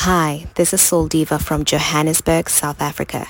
Hi, 0.00 0.46
this 0.54 0.72
is 0.72 0.82
Soul 0.82 1.08
Diva 1.08 1.38
from 1.38 1.64
Johannesburg, 1.64 2.48
South 2.48 2.80
Africa. 2.80 3.26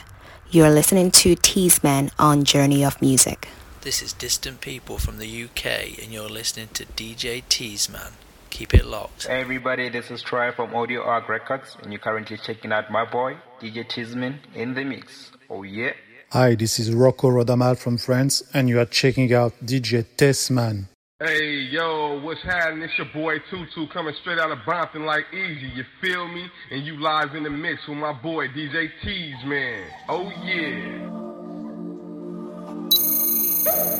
You 0.51 0.65
are 0.65 0.71
listening 0.71 1.11
to 1.13 1.35
Teasman 1.37 2.11
on 2.19 2.45
Journey 2.45 2.85
of 2.85 3.01
Music. 3.01 3.49
This 3.81 4.03
is 4.03 4.13
Distant 4.13 4.61
People 4.61 4.99
from 4.99 5.17
the 5.17 5.45
UK, 5.45 5.99
and 6.03 6.13
you're 6.13 6.29
listening 6.29 6.69
to 6.75 6.85
DJ 6.85 7.45
Teasman. 7.49 8.13
Keep 8.51 8.75
it 8.75 8.85
locked. 8.85 9.29
Hey 9.29 9.41
everybody, 9.41 9.89
this 9.89 10.11
is 10.11 10.23
Troy 10.23 10.51
from 10.53 10.75
Audio 10.75 11.03
Arc 11.03 11.31
Records, 11.31 11.77
and 11.83 11.93
you're 11.93 12.01
currently 12.01 12.37
checking 12.37 12.73
out 12.73 12.91
my 12.91 13.07
boy, 13.07 13.37
DJ 13.61 13.89
Teasman, 13.89 14.41
in 14.55 14.75
the 14.75 14.85
mix. 14.85 15.31
Oh 15.49 15.63
yeah. 15.63 15.93
Hi, 16.33 16.57
this 16.57 16.79
is 16.79 16.93
Rocco 16.93 17.31
Rodamal 17.31 17.79
from 17.79 17.97
France, 17.97 18.43
and 18.53 18.69
you 18.69 18.81
are 18.81 18.87
checking 18.87 19.33
out 19.33 19.55
DJ 19.65 20.05
Tessman. 20.17 20.89
Hey, 21.19 21.69
yo, 21.71 22.21
what's 22.21 22.43
happening? 22.43 22.83
It's 22.83 22.93
your 22.99 23.07
boy 23.07 23.39
Tutu 23.49 23.87
coming 23.91 24.13
straight 24.21 24.39
out 24.39 24.51
of 24.51 24.59
Brompton 24.67 25.07
like 25.07 25.25
easy. 25.33 25.67
You 25.75 25.83
feel 25.99 26.29
me? 26.29 26.47
And 26.71 26.85
you 26.85 27.01
live 27.01 27.35
in 27.35 27.43
the 27.43 27.49
mix 27.49 27.89
with 27.89 27.97
my 27.97 28.13
boy 28.13 28.49
DJ 28.49 28.91
Teasman. 29.03 29.87
Oh, 30.11 30.31
yeah. 30.45 30.85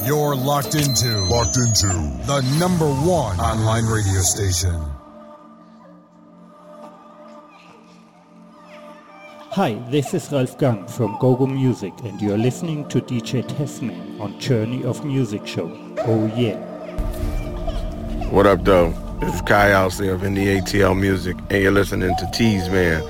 You're 0.07 0.37
locked 0.37 0.75
into, 0.75 1.19
locked 1.21 1.57
into 1.57 1.87
the 2.27 2.43
number 2.61 2.87
one 2.87 3.41
online 3.41 3.87
radio 3.87 4.21
station. 4.21 4.79
Hi, 9.53 9.73
this 9.89 10.13
is 10.13 10.31
Ralph 10.31 10.59
Gang 10.59 10.87
from 10.87 11.17
GoGo 11.19 11.47
Music, 11.47 11.95
and 12.05 12.21
you're 12.21 12.37
listening 12.37 12.87
to 12.91 13.01
DJ 13.01 13.43
Tessman 13.43 14.21
on 14.21 14.39
Journey 14.39 14.85
of 14.85 15.03
Music 15.03 15.47
Show. 15.47 15.71
Oh, 16.01 16.27
yeah. 16.37 16.76
What 18.31 18.47
up, 18.47 18.65
though? 18.65 18.91
This 19.21 19.35
is 19.35 19.41
Kai 19.43 19.71
Alcé 19.71 20.13
of 20.13 20.21
NDATL 20.21 20.99
Music, 20.99 21.37
and 21.51 21.63
you're 21.63 21.73
listening 21.73 22.15
to 22.17 22.25
Teasman 22.27 23.03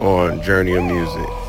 on 0.00 0.42
Journey 0.42 0.72
of 0.72 0.84
Music. 0.84 1.43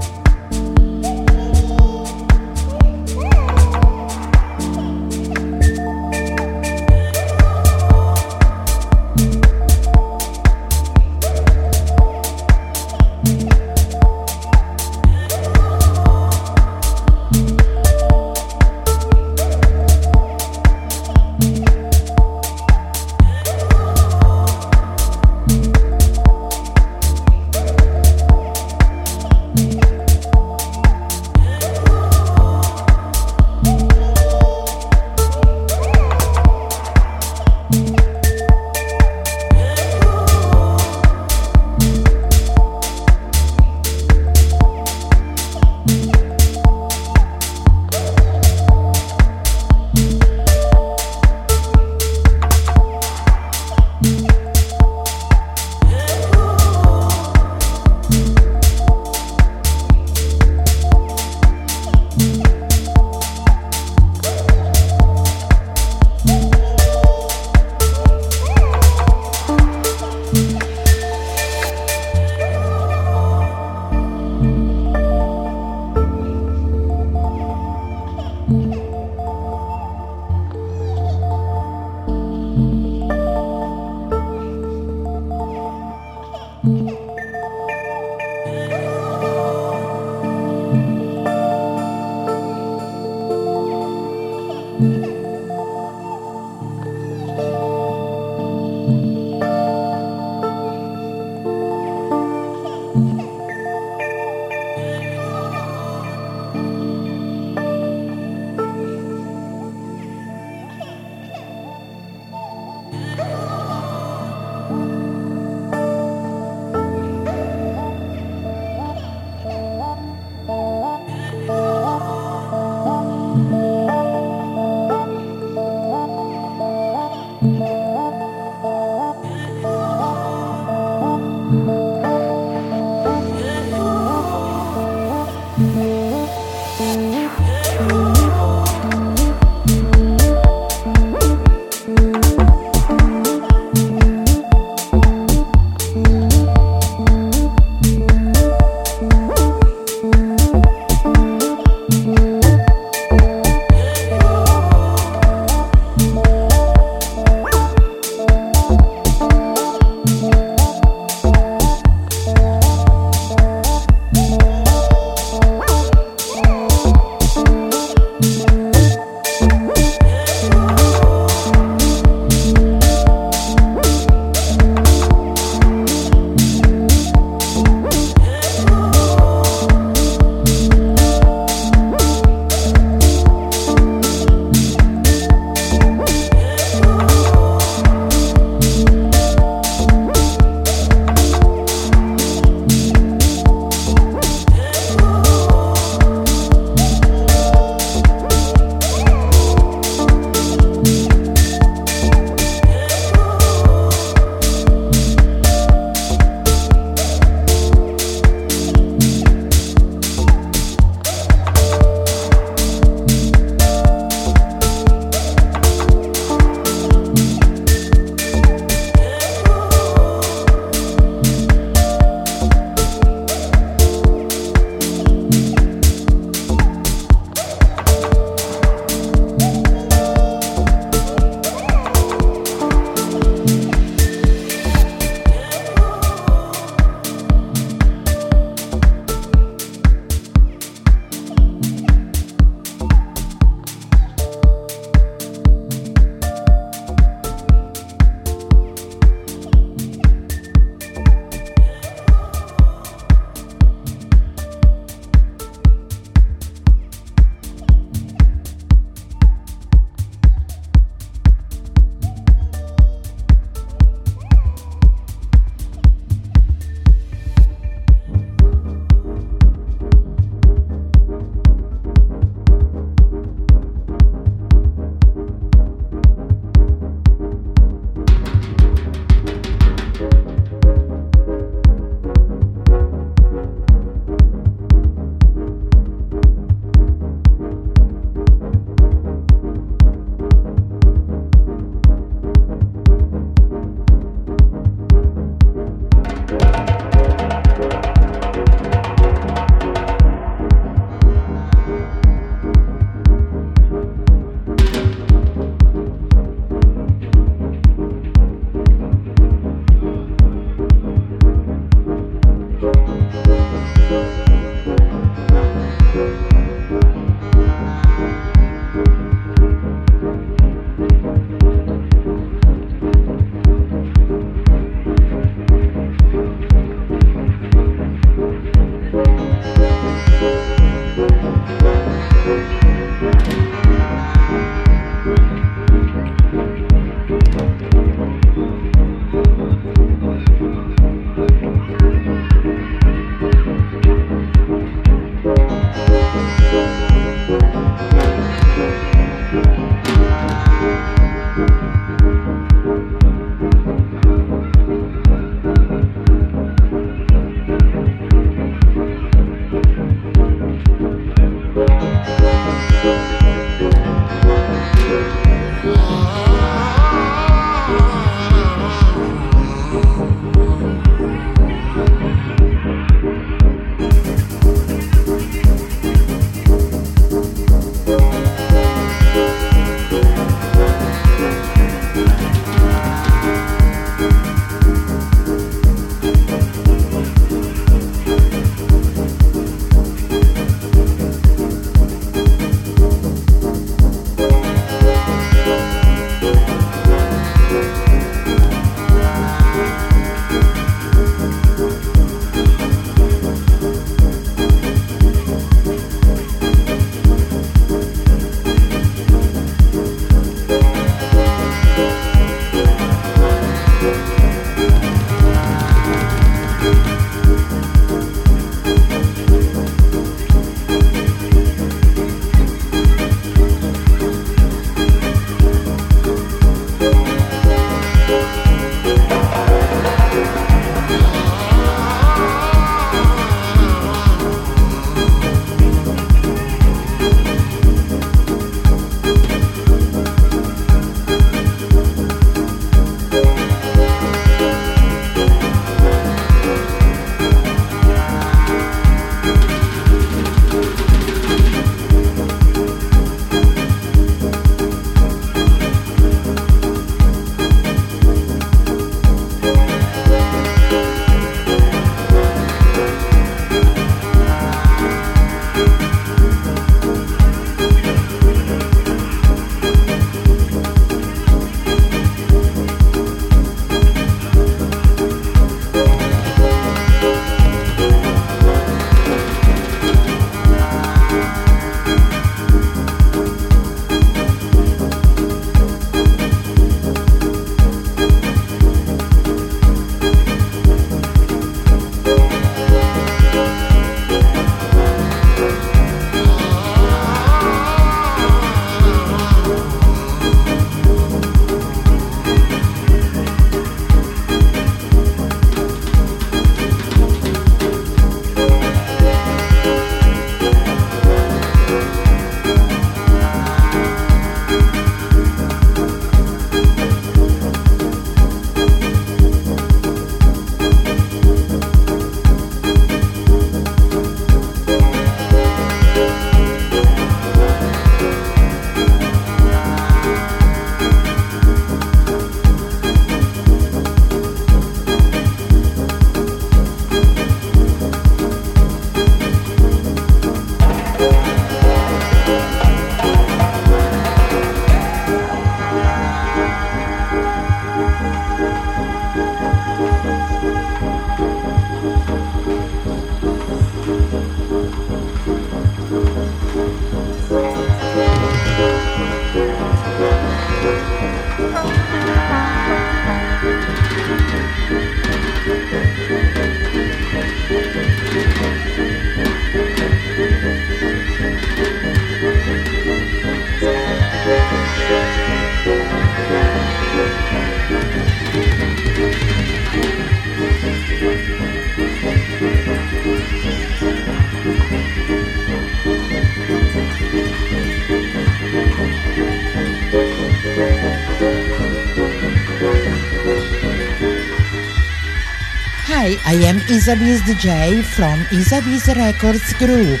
Hi, 595.90 596.16
I 596.24 596.34
am 596.46 596.58
Isabees 596.70 597.20
DJ 597.22 597.82
from 597.82 598.20
Isabees 598.30 598.86
Records 598.94 599.52
Group, 599.54 600.00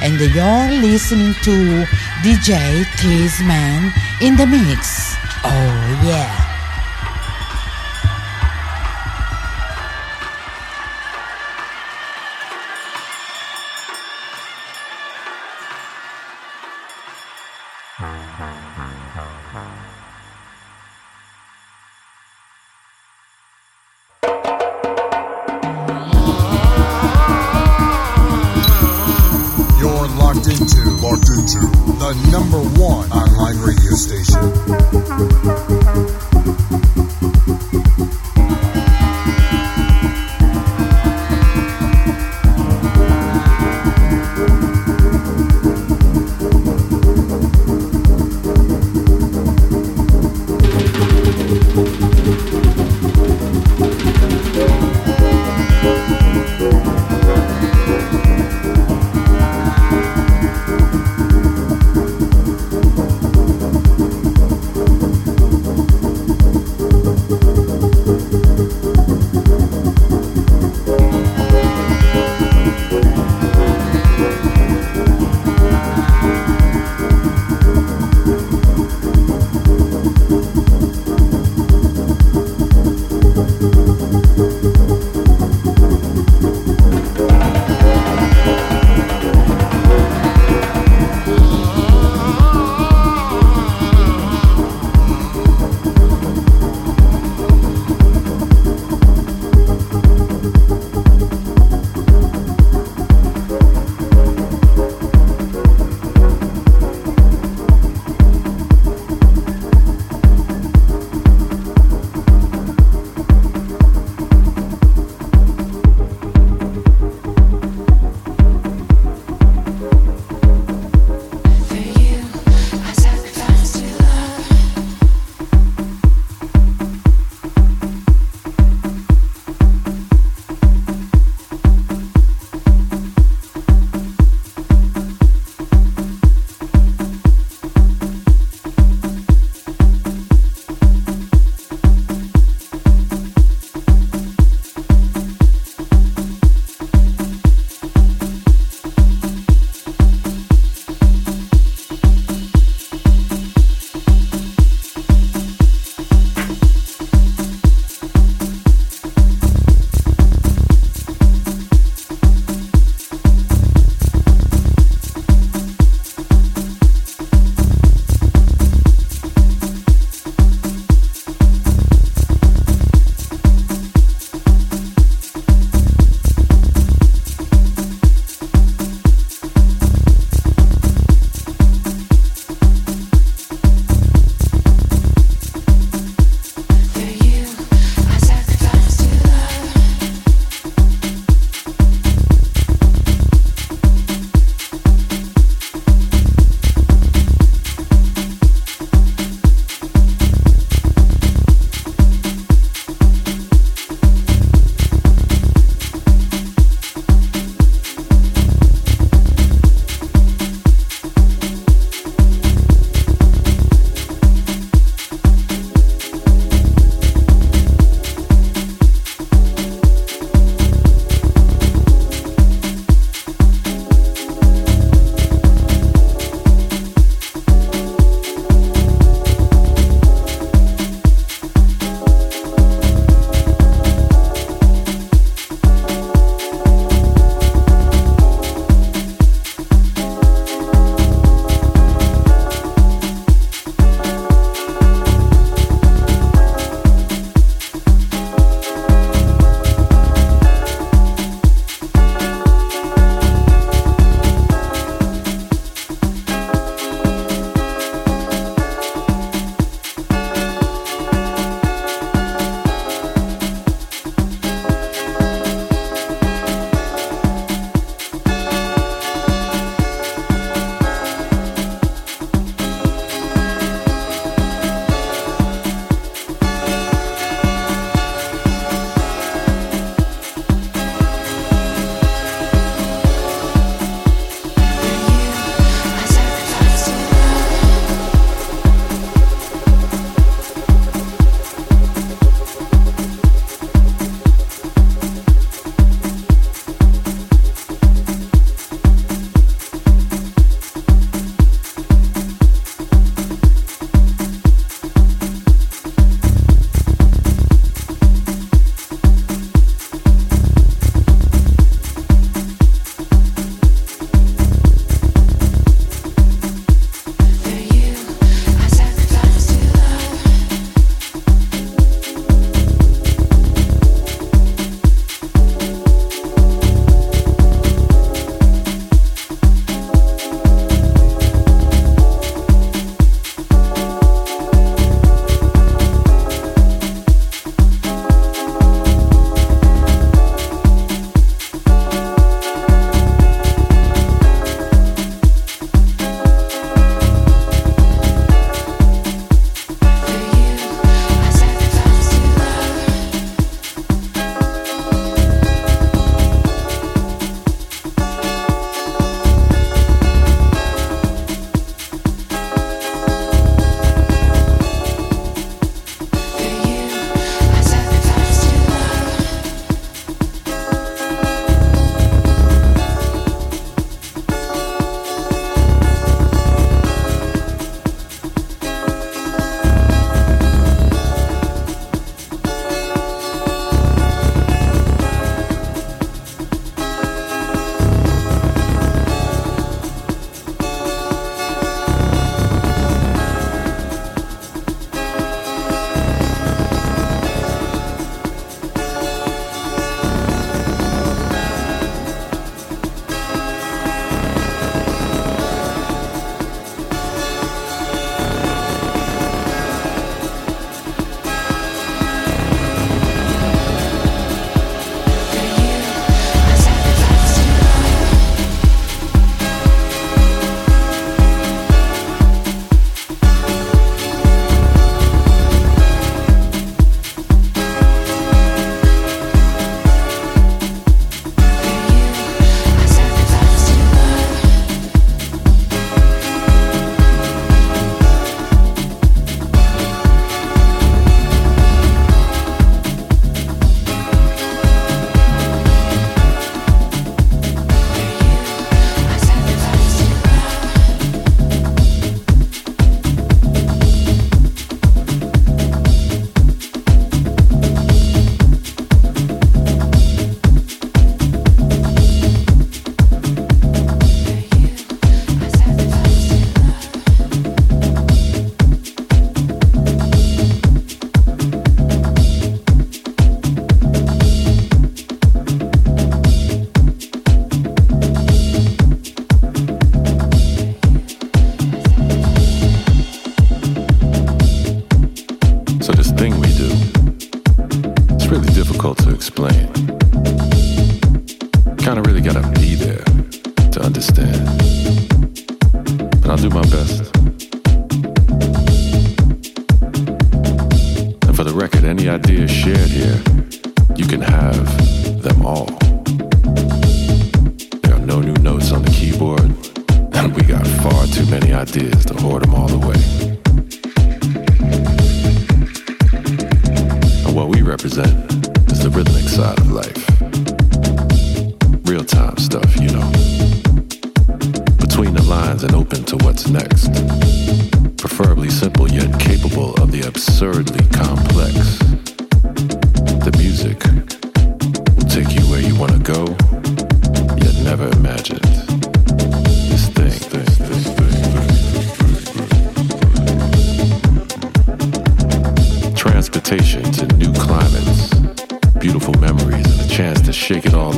and 0.00 0.18
you're 0.18 0.70
listening 0.80 1.34
to 1.42 1.86
DJ 2.22 2.84
Teasman 2.96 3.92
in 4.20 4.36
the 4.36 4.46
mix. 4.46 5.14
Oh 5.44 6.02
yeah. 6.04 6.45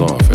off. 0.00 0.27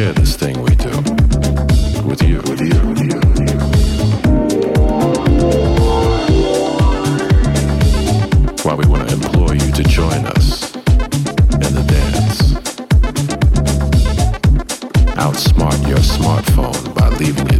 share 0.00 0.12
this 0.14 0.34
thing 0.34 0.58
we 0.62 0.74
do 0.76 0.88
with 2.08 2.22
you, 2.22 2.38
with 2.48 2.60
you, 2.60 2.74
with 2.88 3.00
you. 3.06 3.20
Why 8.62 8.74
we 8.76 8.86
want 8.86 9.06
to 9.06 9.14
implore 9.14 9.54
you 9.54 9.70
to 9.72 9.82
join 9.82 10.24
us 10.38 10.74
in 10.74 11.74
the 11.78 11.84
dance. 11.86 12.54
Outsmart 15.16 15.86
your 15.86 15.98
smartphone 15.98 16.94
by 16.94 17.08
leaving 17.18 17.48
it. 17.48 17.59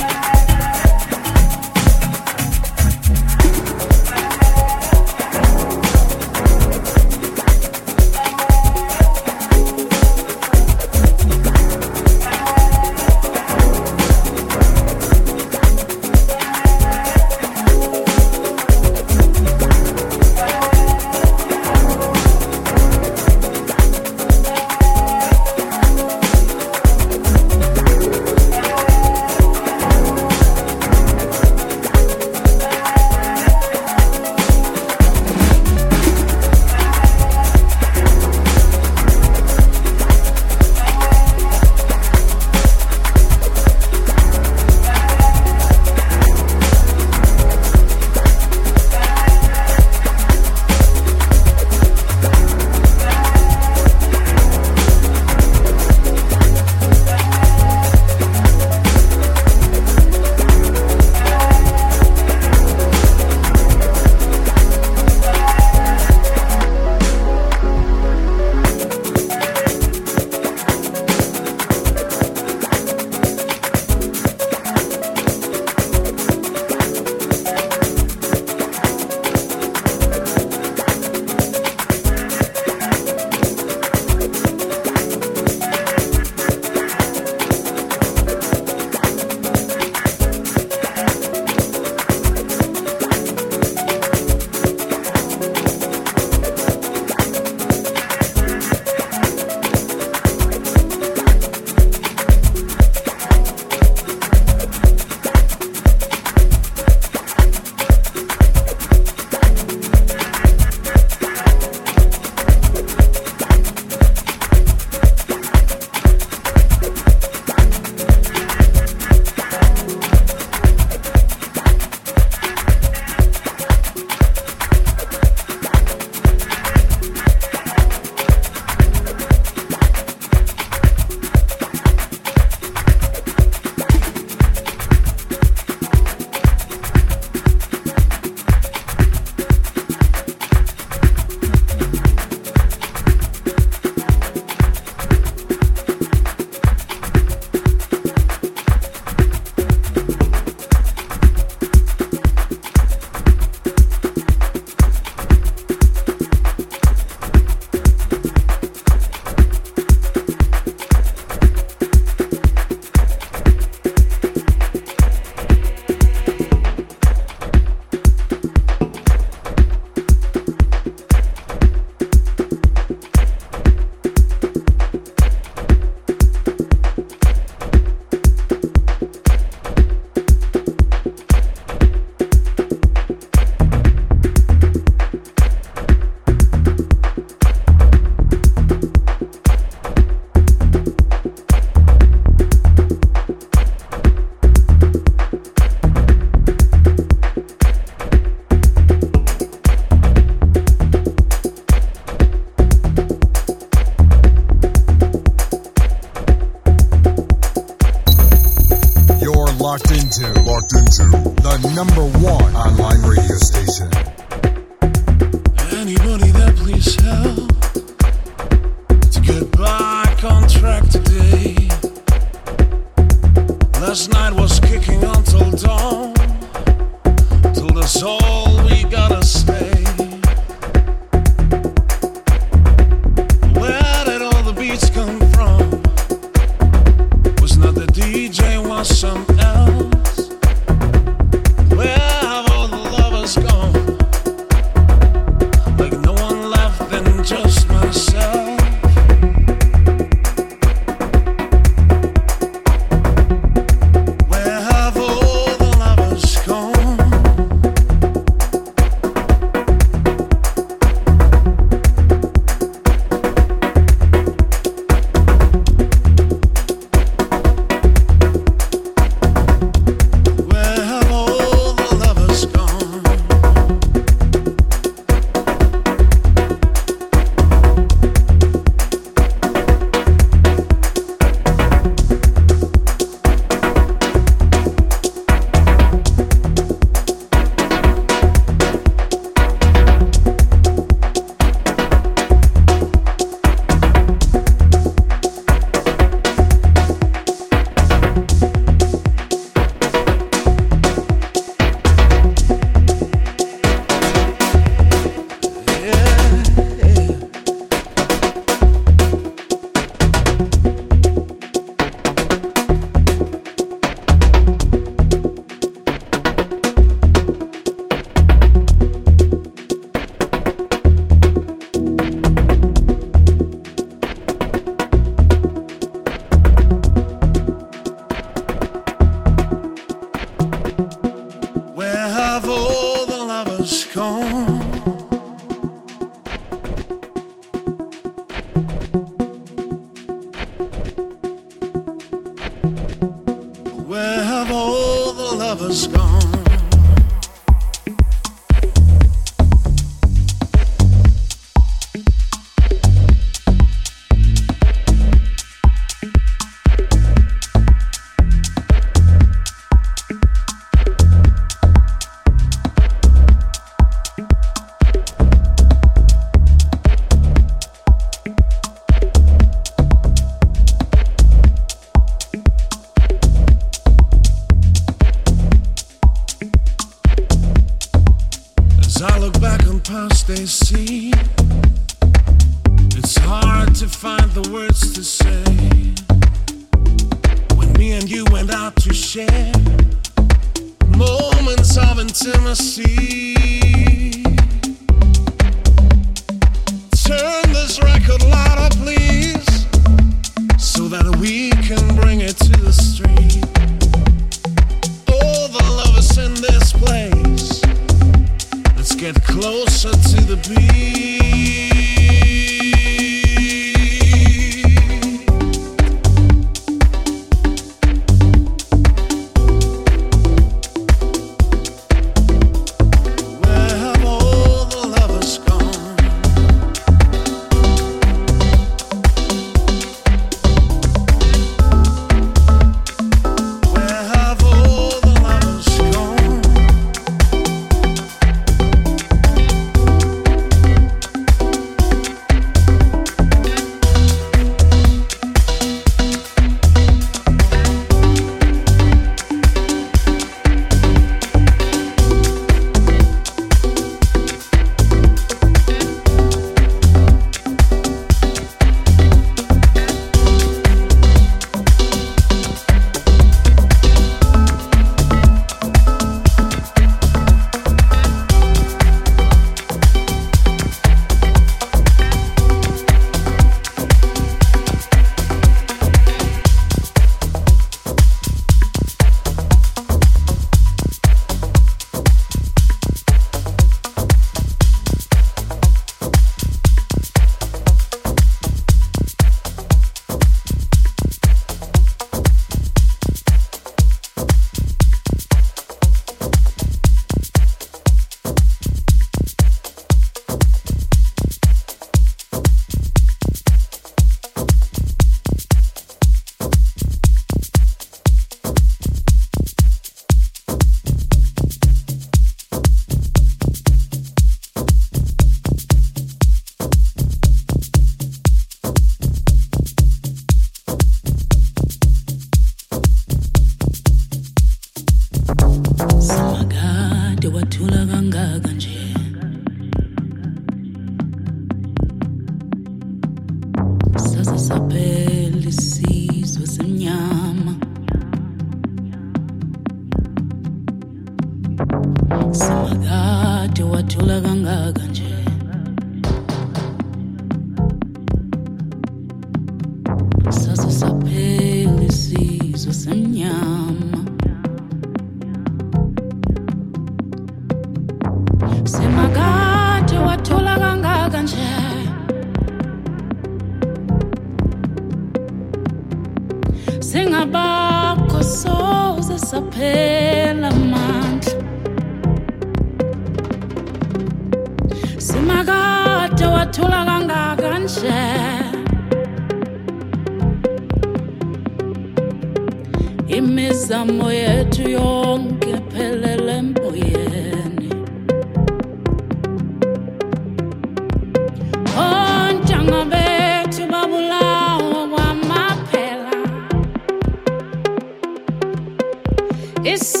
Isizwe 599.63 600.00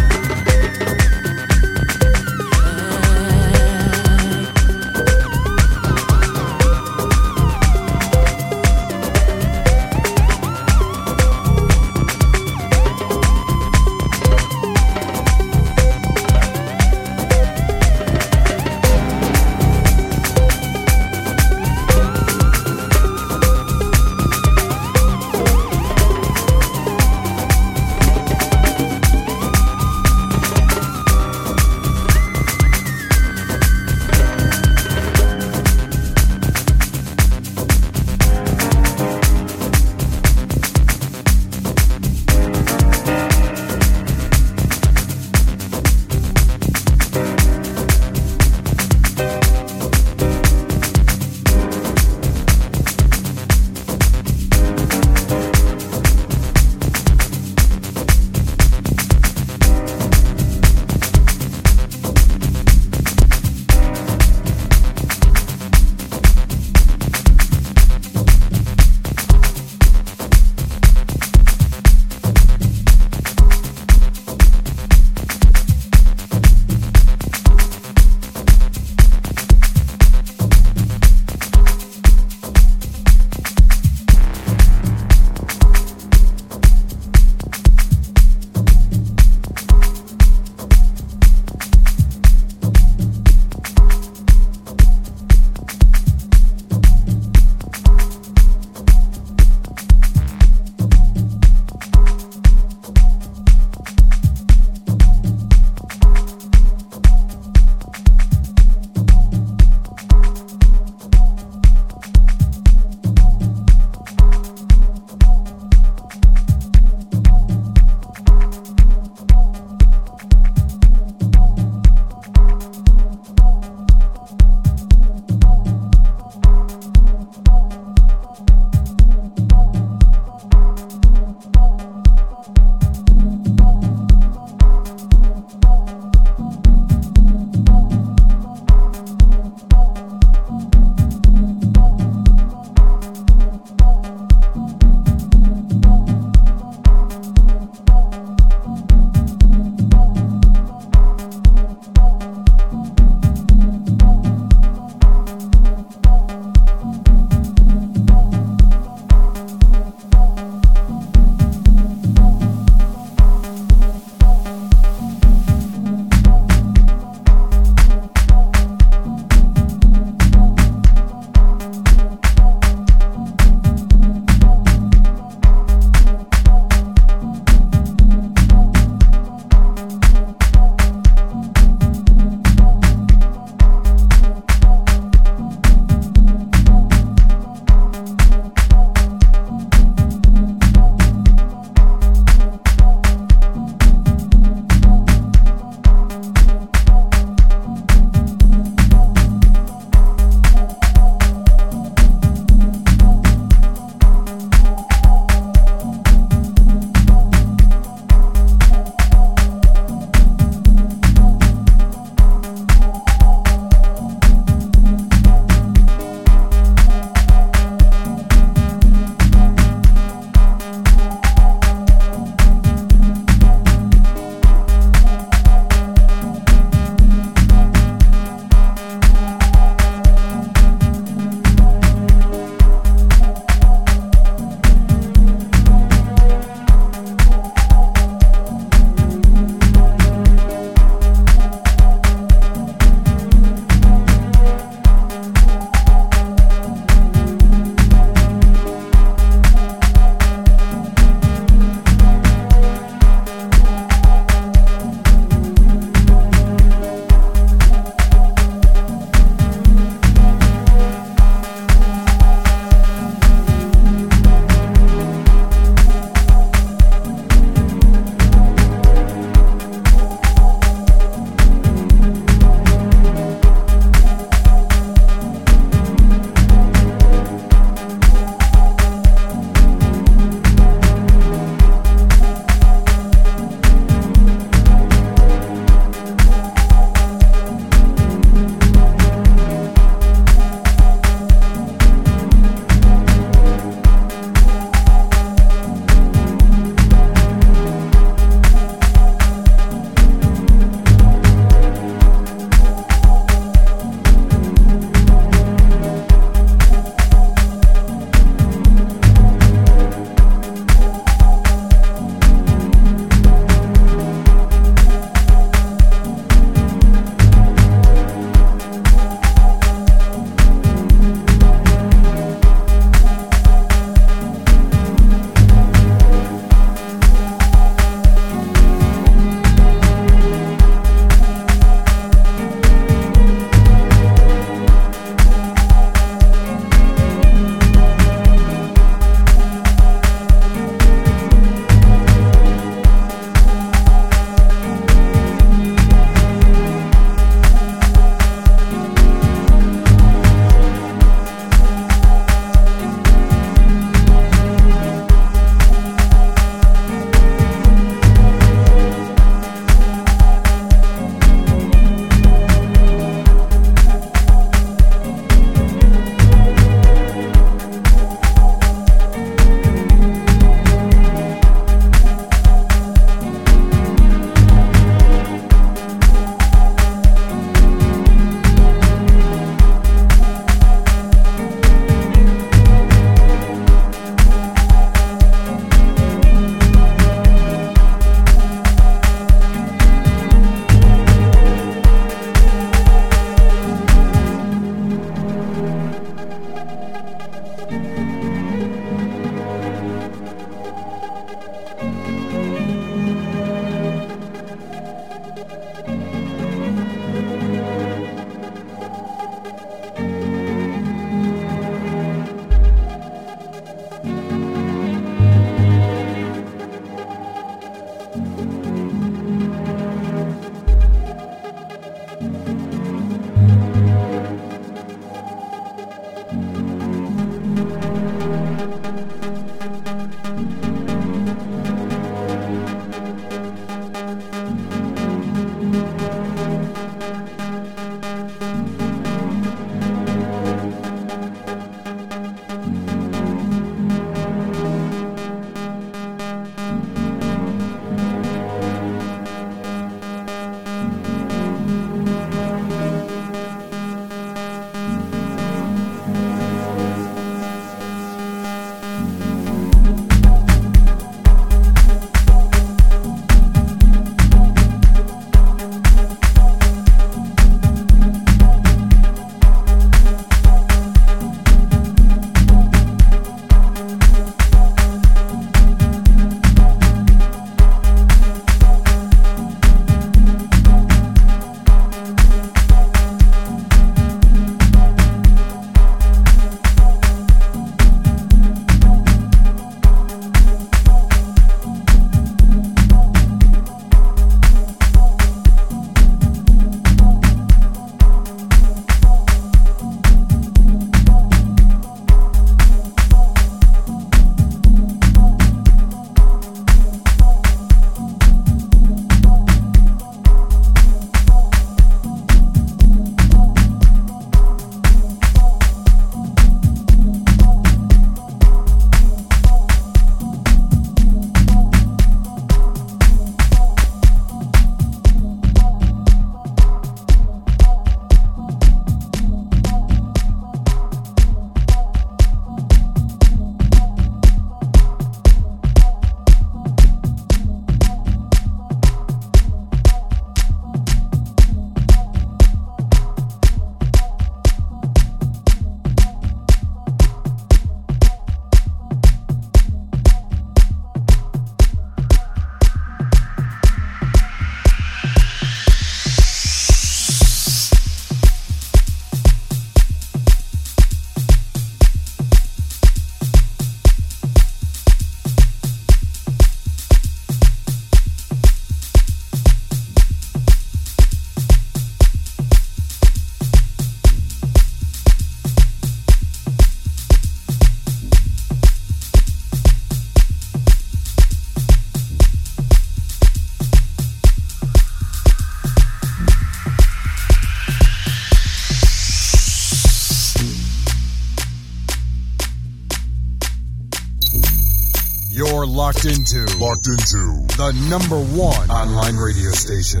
locked 596.00 596.18
into, 596.18 596.58
locked 596.58 596.86
into 596.88 597.18
the 597.58 597.86
number 597.90 598.16
one 598.34 598.70
online 598.70 599.16
radio 599.16 599.50
station. 599.50 600.00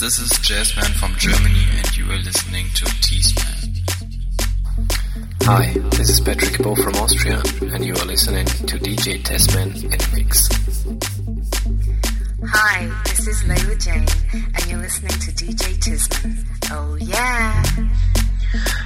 This 0.00 0.18
is 0.18 0.30
Jazzman 0.42 0.92
from 0.94 1.14
Germany, 1.16 1.64
and 1.76 1.96
you 1.96 2.10
are 2.10 2.18
listening 2.18 2.66
to 2.74 2.84
Teasman. 2.84 3.70
Hi, 5.42 5.72
this 5.90 6.10
is 6.10 6.20
Patrick 6.20 6.58
Bo 6.60 6.74
from 6.74 6.96
Austria, 6.96 7.40
and 7.72 7.84
you 7.84 7.92
are 7.94 8.04
listening 8.04 8.46
to 8.46 8.78
DJ 8.78 9.22
Teasman 9.22 9.80
in 9.80 9.90
the 9.90 10.10
Mix. 10.16 10.48
Hi, 12.44 13.02
this 13.04 13.28
is 13.28 13.44
Layla 13.44 13.80
Jane, 13.80 14.08
and 14.56 14.66
you're 14.68 14.80
listening 14.80 15.10
to 15.10 15.30
DJ 15.30 15.78
Teasman. 15.78 16.44
Oh 16.72 16.96
yeah. 16.96 17.62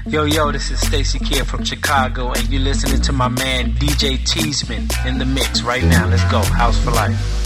Yo, 0.07 0.25
yo, 0.25 0.53
this 0.53 0.71
is 0.71 0.81
Stacy 0.81 1.19
Kier 1.19 1.47
from 1.47 1.65
Chicago, 1.89 2.33
and 2.33 2.47
you're 2.51 2.61
listening 2.61 3.01
to 3.01 3.15
my 3.15 3.29
man 3.29 3.73
DJ 3.73 4.19
Teasman 4.19 5.07
in 5.07 5.17
the 5.17 5.25
mix 5.25 5.63
right 5.63 5.83
now. 5.83 6.07
Let's 6.07 6.23
go. 6.25 6.43
House 6.43 6.79
for 6.85 6.91
life. 6.91 7.38